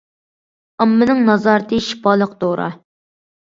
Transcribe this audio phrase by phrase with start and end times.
[0.85, 2.69] ئاممىنىڭ نازارىتى شىپالىق دورا.